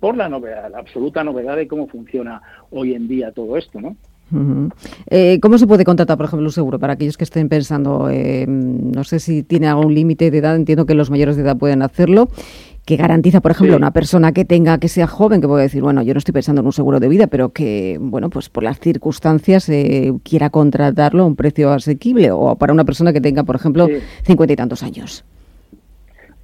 por 0.06 0.18
la 0.18 0.30
novedad, 0.30 0.70
la 0.72 0.78
absoluta 0.78 1.24
novedad 1.24 1.56
de 1.56 1.68
cómo 1.68 1.88
funciona 1.88 2.40
hoy 2.70 2.94
en 2.94 3.08
día 3.08 3.32
todo 3.32 3.58
esto, 3.58 3.82
¿no? 3.82 3.96
Eh, 5.10 5.40
¿Cómo 5.42 5.58
se 5.58 5.66
puede 5.66 5.84
contratar, 5.84 6.16
por 6.16 6.28
ejemplo, 6.28 6.46
un 6.46 6.52
seguro 6.52 6.78
para 6.78 6.94
aquellos 6.94 7.18
que 7.18 7.24
estén 7.24 7.50
pensando, 7.50 8.08
eh, 8.12 8.46
no 8.48 9.04
sé 9.04 9.20
si 9.20 9.42
tiene 9.42 9.66
algún 9.68 9.96
límite 9.96 10.30
de 10.30 10.38
edad, 10.38 10.56
entiendo 10.56 10.86
que 10.86 10.94
los 10.94 11.10
mayores 11.10 11.38
de 11.38 11.42
edad 11.42 11.58
pueden 11.58 11.82
hacerlo, 11.82 12.30
que 12.86 12.98
garantiza, 12.98 13.42
por 13.42 13.50
ejemplo, 13.50 13.76
una 13.78 13.90
persona 13.90 14.32
que 14.32 14.46
tenga, 14.46 14.78
que 14.78 14.90
sea 14.90 15.08
joven, 15.08 15.42
que 15.42 15.48
puede 15.48 15.64
decir, 15.64 15.82
bueno, 15.82 16.04
yo 16.04 16.14
no 16.14 16.20
estoy 16.20 16.34
pensando 16.34 16.62
en 16.62 16.68
un 16.68 16.74
seguro 16.74 17.00
de 17.00 17.08
vida, 17.08 17.26
pero 17.26 17.50
que, 17.50 17.98
bueno, 18.00 18.30
pues 18.30 18.48
por 18.50 18.62
las 18.62 18.80
circunstancias 18.80 19.68
eh, 19.70 20.14
quiera 20.22 20.52
contratarlo 20.52 21.24
a 21.24 21.26
un 21.26 21.36
precio 21.36 21.72
asequible, 21.72 22.30
o 22.30 22.56
para 22.58 22.74
una 22.74 22.86
persona 22.86 23.12
que 23.12 23.22
tenga, 23.22 23.44
por 23.44 23.56
ejemplo, 23.56 23.88
cincuenta 24.24 24.54
y 24.54 24.56
tantos 24.56 24.84
años. 24.84 25.26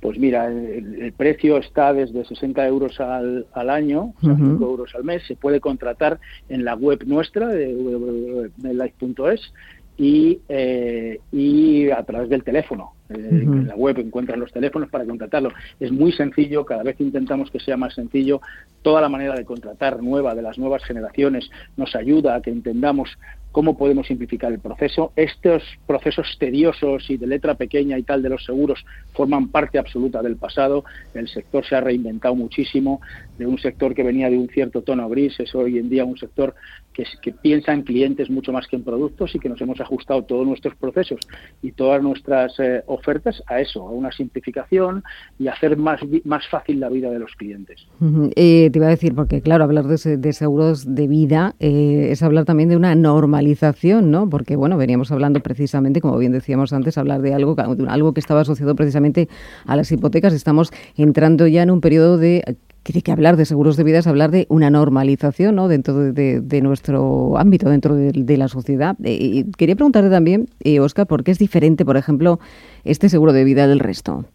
Pues 0.01 0.17
mira, 0.17 0.47
el, 0.47 1.13
precio 1.15 1.57
está 1.57 1.93
desde 1.93 2.25
60 2.25 2.65
euros 2.67 2.99
al, 2.99 3.45
año, 3.69 4.13
o 4.17 4.21
sea, 4.21 4.35
5 4.35 4.65
euros 4.65 4.95
al 4.95 5.03
mes. 5.03 5.23
Se 5.27 5.35
puede 5.35 5.59
contratar 5.59 6.19
en 6.49 6.65
la 6.65 6.75
web 6.75 7.03
nuestra 7.05 7.47
de 7.47 7.73
www.life.es 7.73 9.53
y, 9.97 10.39
eh, 10.49 11.19
y 11.31 11.91
a 11.91 12.01
través 12.03 12.29
del 12.29 12.43
teléfono. 12.43 12.93
Eh, 13.09 13.13
en 13.13 13.67
la 13.67 13.75
web 13.75 13.99
encuentran 13.99 14.39
los 14.39 14.51
teléfonos 14.51 14.89
para 14.89 15.05
contratarlo. 15.05 15.51
Es 15.79 15.91
muy 15.91 16.11
sencillo, 16.11 16.65
cada 16.65 16.81
vez 16.81 16.99
intentamos 16.99 17.51
que 17.51 17.59
sea 17.59 17.77
más 17.77 17.93
sencillo. 17.93 18.41
Toda 18.81 19.01
la 19.01 19.09
manera 19.09 19.35
de 19.35 19.45
contratar 19.45 20.01
nueva 20.01 20.33
de 20.33 20.41
las 20.41 20.57
nuevas 20.57 20.83
generaciones 20.83 21.51
nos 21.77 21.95
ayuda 21.95 22.35
a 22.35 22.41
que 22.41 22.49
entendamos 22.49 23.15
cómo 23.51 23.77
podemos 23.77 24.07
simplificar 24.07 24.51
el 24.51 24.59
proceso. 24.59 25.11
Estos 25.15 25.63
procesos 25.85 26.37
tediosos 26.39 27.09
y 27.09 27.17
de 27.17 27.27
letra 27.27 27.55
pequeña 27.55 27.97
y 27.97 28.03
tal 28.03 28.21
de 28.21 28.29
los 28.29 28.43
seguros 28.45 28.83
forman 29.13 29.49
parte 29.49 29.77
absoluta 29.77 30.21
del 30.21 30.37
pasado. 30.37 30.83
El 31.13 31.27
sector 31.27 31.65
se 31.65 31.75
ha 31.75 31.81
reinventado 31.81 32.35
muchísimo. 32.35 33.01
De 33.37 33.45
un 33.45 33.57
sector 33.57 33.93
que 33.93 34.03
venía 34.03 34.29
de 34.29 34.37
un 34.37 34.47
cierto 34.49 34.81
tono 34.81 35.09
gris, 35.09 35.39
es 35.39 35.53
hoy 35.55 35.77
en 35.77 35.89
día 35.89 36.05
un 36.05 36.17
sector 36.17 36.55
que, 36.93 37.03
que 37.21 37.31
piensa 37.31 37.73
en 37.73 37.83
clientes 37.83 38.29
mucho 38.29 38.51
más 38.51 38.67
que 38.67 38.75
en 38.75 38.83
productos 38.83 39.33
y 39.35 39.39
que 39.39 39.49
nos 39.49 39.59
hemos 39.61 39.79
ajustado 39.81 40.23
todos 40.23 40.45
nuestros 40.45 40.75
procesos 40.75 41.19
y 41.61 41.71
todas 41.71 42.01
nuestras 42.01 42.57
eh, 42.59 42.83
ofertas 42.87 43.41
a 43.47 43.59
eso, 43.59 43.87
a 43.87 43.91
una 43.91 44.11
simplificación 44.11 45.03
y 45.39 45.47
hacer 45.47 45.77
más, 45.77 46.01
más 46.23 46.47
fácil 46.47 46.79
la 46.79 46.89
vida 46.89 47.09
de 47.09 47.19
los 47.19 47.31
clientes. 47.35 47.87
Eh, 48.35 48.69
te 48.71 48.79
iba 48.79 48.87
a 48.87 48.91
decir, 48.91 49.15
porque 49.15 49.41
claro, 49.41 49.63
hablar 49.63 49.85
de, 49.85 50.33
seguros 50.33 50.95
de 50.95 51.07
vida 51.07 51.55
eh, 51.59 52.09
es 52.11 52.23
hablar 52.23 52.45
también 52.45 52.69
de 52.69 52.77
una 52.77 52.95
normalización, 53.41 54.11
¿no? 54.11 54.29
Porque, 54.29 54.55
bueno, 54.55 54.77
veníamos 54.77 55.11
hablando 55.11 55.39
precisamente, 55.41 55.99
como 55.99 56.17
bien 56.17 56.31
decíamos 56.31 56.73
antes, 56.73 56.97
hablar 56.97 57.21
de 57.21 57.33
algo, 57.33 57.55
de 57.55 57.89
algo 57.89 58.13
que 58.13 58.19
estaba 58.19 58.41
asociado 58.41 58.75
precisamente 58.75 59.27
a 59.65 59.75
las 59.75 59.91
hipotecas. 59.91 60.33
Estamos 60.33 60.71
entrando 60.95 61.47
ya 61.47 61.63
en 61.63 61.71
un 61.71 61.81
periodo 61.81 62.17
de 62.17 62.57
que, 62.83 63.11
hablar 63.11 63.37
de 63.37 63.45
seguros 63.45 63.77
de 63.77 63.83
vida 63.83 63.99
es 63.99 64.07
hablar 64.07 64.31
de 64.31 64.45
una 64.49 64.69
normalización 64.69 65.55
¿no? 65.55 65.67
dentro 65.67 66.13
de, 66.13 66.61
nuestro 66.61 67.37
ámbito, 67.37 67.69
dentro 67.69 67.95
de, 67.95 68.37
la 68.37 68.47
sociedad. 68.47 68.95
Eh, 69.03 69.45
quería 69.57 69.75
preguntarte 69.75 70.09
también, 70.09 70.47
eh, 70.63 70.79
Oscar, 70.79 71.07
¿por 71.07 71.23
qué 71.23 71.31
es 71.31 71.39
diferente, 71.39 71.83
por 71.83 71.97
ejemplo, 71.97 72.39
este 72.83 73.09
seguro 73.09 73.33
de 73.33 73.43
vida 73.43 73.67
del 73.67 73.79
resto? 73.79 74.25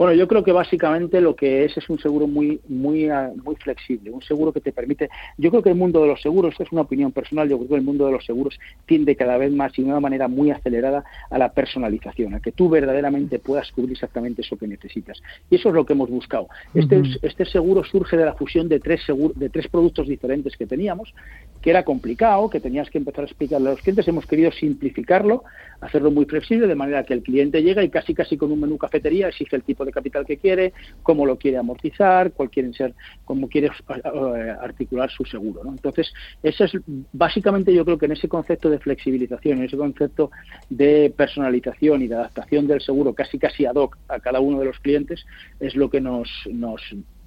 Bueno, 0.00 0.14
yo 0.14 0.26
creo 0.26 0.42
que 0.42 0.52
básicamente 0.52 1.20
lo 1.20 1.36
que 1.36 1.66
es 1.66 1.76
es 1.76 1.90
un 1.90 1.98
seguro 1.98 2.26
muy 2.26 2.58
muy 2.68 3.10
ah, 3.10 3.30
muy 3.44 3.54
flexible, 3.56 4.10
un 4.10 4.22
seguro 4.22 4.50
que 4.50 4.62
te 4.62 4.72
permite. 4.72 5.10
Yo 5.36 5.50
creo 5.50 5.62
que 5.62 5.68
el 5.68 5.74
mundo 5.74 6.00
de 6.00 6.06
los 6.06 6.22
seguros 6.22 6.54
es 6.58 6.72
una 6.72 6.80
opinión 6.80 7.12
personal. 7.12 7.50
Yo 7.50 7.58
creo 7.58 7.68
que 7.68 7.74
el 7.74 7.82
mundo 7.82 8.06
de 8.06 8.12
los 8.12 8.24
seguros 8.24 8.58
tiende 8.86 9.14
cada 9.14 9.36
vez 9.36 9.52
más 9.52 9.78
y 9.78 9.82
de 9.82 9.90
una 9.90 10.00
manera 10.00 10.26
muy 10.26 10.52
acelerada 10.52 11.04
a 11.28 11.36
la 11.36 11.52
personalización, 11.52 12.32
a 12.32 12.40
que 12.40 12.50
tú 12.50 12.70
verdaderamente 12.70 13.40
puedas 13.40 13.70
cubrir 13.72 13.92
exactamente 13.92 14.40
eso 14.40 14.56
que 14.56 14.66
necesitas. 14.66 15.22
Y 15.50 15.56
eso 15.56 15.68
es 15.68 15.74
lo 15.74 15.84
que 15.84 15.92
hemos 15.92 16.08
buscado. 16.08 16.48
Este 16.72 17.02
este 17.20 17.44
seguro 17.44 17.84
surge 17.84 18.16
de 18.16 18.24
la 18.24 18.32
fusión 18.32 18.70
de 18.70 18.80
tres 18.80 19.02
de 19.34 19.50
tres 19.50 19.68
productos 19.68 20.08
diferentes 20.08 20.56
que 20.56 20.66
teníamos, 20.66 21.12
que 21.60 21.68
era 21.68 21.84
complicado, 21.84 22.48
que 22.48 22.60
tenías 22.60 22.88
que 22.88 22.96
empezar 22.96 23.24
a 23.24 23.26
explicarle 23.26 23.68
a 23.68 23.72
los 23.72 23.82
clientes. 23.82 24.08
Hemos 24.08 24.24
querido 24.24 24.50
simplificarlo, 24.50 25.44
hacerlo 25.82 26.10
muy 26.10 26.24
flexible 26.24 26.66
de 26.66 26.74
manera 26.74 27.04
que 27.04 27.12
el 27.12 27.22
cliente 27.22 27.62
llega 27.62 27.84
y 27.84 27.90
casi 27.90 28.14
casi 28.14 28.38
con 28.38 28.50
un 28.50 28.60
menú 28.60 28.78
cafetería 28.78 29.28
exige 29.28 29.56
el 29.56 29.62
tipo 29.62 29.84
de 29.84 29.89
capital 29.92 30.26
que 30.26 30.36
quiere, 30.36 30.72
cómo 31.02 31.26
lo 31.26 31.36
quiere 31.36 31.58
amortizar, 31.58 32.32
cuál 32.32 32.50
quieren 32.50 32.72
ser, 32.74 32.94
cómo 33.24 33.48
quiere 33.48 33.68
eh, 33.68 34.54
articular 34.60 35.10
su 35.10 35.24
seguro. 35.24 35.64
¿no? 35.64 35.70
Entonces, 35.70 36.12
eso 36.42 36.64
es 36.64 36.72
básicamente 37.12 37.74
yo 37.74 37.84
creo 37.84 37.98
que 37.98 38.06
en 38.06 38.12
ese 38.12 38.28
concepto 38.28 38.70
de 38.70 38.78
flexibilización, 38.78 39.58
en 39.58 39.64
ese 39.64 39.76
concepto 39.76 40.30
de 40.68 41.12
personalización 41.16 42.02
y 42.02 42.08
de 42.08 42.14
adaptación 42.14 42.66
del 42.66 42.80
seguro 42.80 43.14
casi 43.14 43.38
casi 43.38 43.66
ad 43.66 43.76
hoc 43.76 43.98
a 44.08 44.20
cada 44.20 44.40
uno 44.40 44.58
de 44.60 44.66
los 44.66 44.78
clientes, 44.80 45.24
es 45.58 45.74
lo 45.74 45.90
que 45.90 46.00
nos, 46.00 46.28
nos 46.50 46.80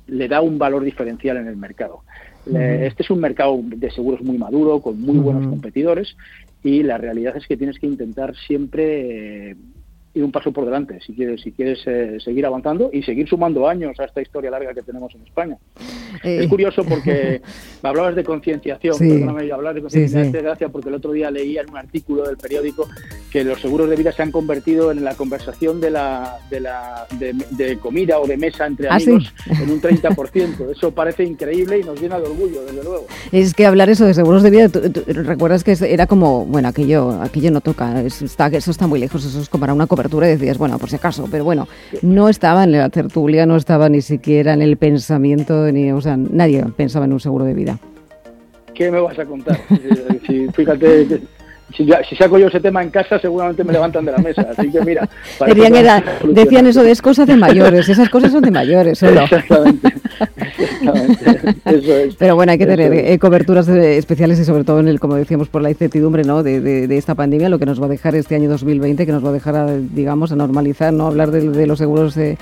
le 0.07 0.27
da 0.27 0.41
un 0.41 0.57
valor 0.57 0.83
diferencial 0.83 1.37
en 1.37 1.47
el 1.47 1.57
mercado. 1.57 2.01
Este 2.45 3.03
es 3.03 3.09
un 3.09 3.21
mercado 3.21 3.61
de 3.63 3.89
seguros 3.91 4.21
muy 4.21 4.37
maduro, 4.37 4.81
con 4.81 4.99
muy 4.99 5.17
buenos 5.17 5.47
competidores, 5.47 6.17
y 6.61 6.83
la 6.83 6.97
realidad 6.97 7.37
es 7.37 7.47
que 7.47 7.55
tienes 7.55 7.79
que 7.79 7.87
intentar 7.87 8.35
siempre 8.35 9.51
eh, 9.51 9.55
ir 10.13 10.23
un 10.23 10.31
paso 10.31 10.51
por 10.51 10.65
delante 10.65 10.99
si 11.01 11.13
quieres 11.13 11.41
si 11.41 11.51
quieres 11.51 11.81
eh, 11.85 12.17
seguir 12.19 12.45
avanzando 12.45 12.89
y 12.93 13.01
seguir 13.03 13.27
sumando 13.27 13.67
años 13.67 13.99
a 13.99 14.05
esta 14.05 14.21
historia 14.21 14.51
larga 14.51 14.73
que 14.73 14.83
tenemos 14.83 15.13
en 15.15 15.23
España. 15.23 15.57
Es 16.23 16.45
eh. 16.45 16.47
curioso 16.47 16.83
porque 16.83 17.41
hablabas 17.81 18.15
de 18.15 18.23
concienciación, 18.23 18.97
perdóname, 18.97 19.51
hablar 19.51 19.73
de 19.73 19.81
concienciación, 19.81 20.31
gracias 20.31 20.71
porque 20.71 20.89
el 20.89 20.95
otro 20.95 21.11
día 21.11 21.31
leía 21.31 21.61
en 21.61 21.71
un 21.71 21.77
artículo 21.77 22.23
del 22.23 22.37
periódico 22.37 22.87
que 23.33 23.43
los 23.43 23.59
seguros 23.59 23.89
de 23.89 23.95
vida 23.95 24.11
se 24.11 24.21
han 24.21 24.31
convertido 24.31 24.91
en 24.91 25.03
la 25.03 25.15
conversación 25.15 25.81
de 25.81 25.89
la 25.89 26.37
de, 26.51 26.59
la, 26.59 27.07
de, 27.17 27.79
comida 27.79 28.19
o 28.19 28.27
de 28.27 28.37
mesa 28.37 28.67
entre 28.67 28.87
ah, 28.87 28.93
amigos 28.93 29.33
en 29.47 29.71
un 29.71 29.81
30%. 29.81 30.69
Eso 30.71 30.91
parece 30.91 31.23
increíble 31.23 31.79
y 31.79 31.83
nos 31.83 31.99
llena 31.99 32.19
de 32.19 32.27
orgullo, 32.27 32.63
desde 32.63 32.83
luego. 32.83 33.07
Es 33.31 33.55
que 33.55 33.65
hablar 33.65 33.89
eso 33.89 34.05
de 34.05 34.13
seguros 34.13 34.43
de 34.43 34.51
vida, 34.51 34.67
recuerdas 35.07 35.63
que 35.63 35.75
era 35.81 36.05
como, 36.05 36.45
bueno, 36.45 36.67
aquello 36.67 37.19
aquello 37.23 37.49
no 37.49 37.61
toca, 37.61 38.03
eso 38.03 38.23
está, 38.23 38.45
eso 38.49 38.69
está 38.69 38.85
muy 38.85 38.99
lejos, 38.99 39.25
eso 39.25 39.41
es 39.41 39.49
como 39.49 39.61
para 39.61 39.73
una 39.73 39.87
cobertura 39.87 40.27
y 40.27 40.33
decías, 40.33 40.59
bueno, 40.59 40.77
por 40.77 40.91
si 40.91 40.97
acaso, 40.97 41.27
pero 41.31 41.43
bueno, 41.43 41.67
no 42.03 42.29
estaba 42.29 42.65
en 42.65 42.73
la 42.73 42.89
tertulia, 42.89 43.47
no 43.47 43.55
estaba 43.55 43.89
ni 43.89 44.03
siquiera 44.03 44.53
en 44.53 44.61
el 44.61 44.77
pensamiento, 44.77 45.71
ni, 45.71 45.91
o 45.91 46.01
sea, 46.01 46.17
nadie 46.17 46.63
pensaba 46.77 47.05
en 47.05 47.13
un 47.13 47.19
seguro 47.19 47.45
de 47.45 47.55
vida. 47.55 47.79
¿Qué 48.75 48.91
me 48.91 48.99
vas 48.99 49.17
a 49.17 49.25
contar? 49.25 49.59
si, 51.75 51.85
fíjate, 51.85 52.03
si, 52.03 52.15
saco 52.15 52.37
yo 52.37 52.47
ese 52.47 52.59
tema 52.59 52.83
en 52.83 52.89
casa, 52.89 53.19
seguramente 53.19 53.63
me 53.63 53.73
levantan 53.73 54.05
de 54.05 54.11
la 54.11 54.17
mesa. 54.19 54.47
Así 54.55 54.69
que 54.69 54.81
mira. 54.81 55.09
decían 56.27 56.67
eso 56.67 56.83
de 56.83 56.91
es 56.91 57.01
cosas 57.01 57.27
de 57.27 57.35
mayores, 57.35 57.89
esas 57.89 58.09
cosas 58.09 58.31
son 58.31 58.43
de 58.43 58.51
mayores. 58.51 59.01
Exactamente. 59.01 59.93
Eso 61.65 61.97
es. 61.97 62.15
Pero 62.15 62.35
bueno, 62.35 62.51
hay 62.51 62.57
que 62.57 62.65
tener 62.65 62.93
eh, 62.93 63.17
coberturas 63.17 63.67
especiales 63.67 64.39
y 64.39 64.45
sobre 64.45 64.63
todo 64.63 64.79
en 64.79 64.87
el, 64.87 64.99
como 64.99 65.15
decíamos, 65.15 65.49
por 65.49 65.61
la 65.61 65.69
incertidumbre 65.69 66.23
¿no? 66.23 66.43
De, 66.43 66.97
esta 66.97 67.15
pandemia, 67.15 67.49
lo 67.49 67.59
que 67.59 67.65
nos 67.65 67.81
va 67.81 67.85
a 67.85 67.89
dejar 67.89 68.15
este 68.15 68.35
año 68.35 68.49
2020, 68.49 69.05
que 69.05 69.11
nos 69.11 69.25
va 69.25 69.29
a 69.29 69.33
dejar, 69.33 69.55
a, 69.55 69.75
digamos, 69.75 70.31
a 70.31 70.35
normalizar, 70.35 70.93
no 70.93 71.07
hablar 71.07 71.31
de, 71.31 71.65
los 71.65 71.79
seguros 71.79 72.15
de, 72.15 72.37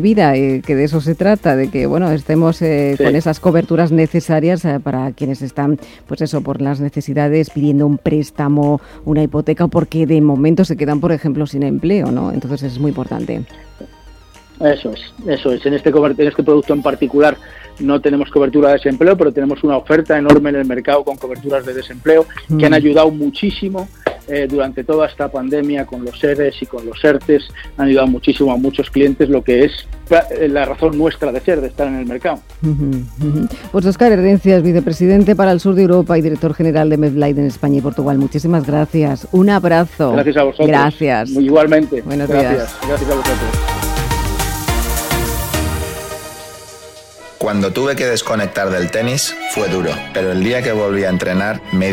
vida, 0.00 0.36
eh, 0.36 0.62
que 0.64 0.74
de 0.74 0.84
eso 0.84 1.00
se 1.00 1.14
trata, 1.14 1.56
de 1.56 1.68
que 1.68 1.86
bueno 1.86 2.10
estemos 2.10 2.62
eh, 2.62 2.96
con 2.96 3.14
esas 3.14 3.40
coberturas 3.40 3.92
necesarias 3.92 4.66
para 4.82 5.12
quienes 5.12 5.42
están, 5.42 5.78
pues 6.06 6.22
eso, 6.22 6.40
por 6.40 6.62
las 6.62 6.80
necesidades 6.80 7.50
pidiendo 7.50 7.86
un 7.86 7.98
préstamo 7.98 8.59
una 9.04 9.22
hipoteca 9.22 9.68
porque 9.68 10.06
de 10.06 10.20
momento 10.20 10.64
se 10.64 10.76
quedan, 10.76 11.00
por 11.00 11.12
ejemplo, 11.12 11.46
sin 11.46 11.62
empleo, 11.62 12.10
¿no? 12.10 12.32
Entonces 12.32 12.62
es 12.62 12.78
muy 12.78 12.90
importante. 12.90 13.42
Eso 14.60 14.90
es, 14.90 15.00
eso 15.26 15.52
es. 15.52 15.64
En 15.64 15.74
este, 15.74 15.88
en 15.88 16.28
este 16.28 16.42
producto 16.42 16.74
en 16.74 16.82
particular 16.82 17.36
no 17.78 18.00
tenemos 18.00 18.28
cobertura 18.30 18.68
de 18.68 18.74
desempleo, 18.74 19.16
pero 19.16 19.32
tenemos 19.32 19.64
una 19.64 19.78
oferta 19.78 20.18
enorme 20.18 20.50
en 20.50 20.56
el 20.56 20.66
mercado 20.66 21.02
con 21.02 21.16
coberturas 21.16 21.64
de 21.64 21.72
desempleo 21.72 22.26
que 22.58 22.66
han 22.66 22.72
mm. 22.72 22.74
ayudado 22.74 23.10
muchísimo 23.10 23.88
eh, 24.28 24.46
durante 24.48 24.84
toda 24.84 25.06
esta 25.06 25.30
pandemia 25.30 25.86
con 25.86 26.04
los 26.04 26.22
ERES 26.22 26.62
y 26.62 26.66
con 26.66 26.84
los 26.84 27.02
ERTES. 27.02 27.48
Han 27.78 27.88
ayudado 27.88 28.08
muchísimo 28.08 28.52
a 28.52 28.58
muchos 28.58 28.90
clientes, 28.90 29.30
lo 29.30 29.42
que 29.42 29.64
es 29.64 29.72
la 30.48 30.64
razón 30.64 30.98
nuestra 30.98 31.32
de 31.32 31.40
ser, 31.40 31.60
de 31.60 31.68
estar 31.68 31.86
en 31.86 31.96
el 31.96 32.06
mercado. 32.06 32.40
Pues 33.72 33.86
Oscar 33.86 34.12
Herdencias, 34.12 34.62
vicepresidente 34.62 35.36
para 35.36 35.52
el 35.52 35.60
sur 35.60 35.74
de 35.74 35.82
Europa 35.82 36.18
y 36.18 36.22
director 36.22 36.54
general 36.54 36.90
de 36.90 36.96
MedLife 36.96 37.40
en 37.40 37.46
España 37.46 37.78
y 37.78 37.80
Portugal. 37.80 38.18
Muchísimas 38.18 38.66
gracias. 38.66 39.28
Un 39.32 39.50
abrazo. 39.50 40.12
Gracias 40.12 40.36
a 40.36 40.44
vosotros. 40.44 40.68
Gracias. 40.68 41.30
igualmente. 41.30 42.02
Buenos 42.02 42.28
gracias. 42.28 42.52
días. 42.52 42.76
Gracias 42.86 43.10
a 43.10 43.14
vosotros. 43.14 43.80
Cuando 47.40 47.72
tuve 47.72 47.96
que 47.96 48.04
desconectar 48.04 48.68
del 48.68 48.90
tenis 48.90 49.34
fue 49.54 49.66
duro, 49.68 49.92
pero 50.12 50.32
el 50.32 50.44
día 50.44 50.60
que 50.62 50.72
volví 50.72 51.04
a 51.04 51.08
entrenar 51.08 51.62
me 51.72 51.88